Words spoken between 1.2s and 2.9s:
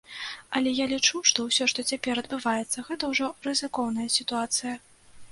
што ўсё, што цяпер адбываецца,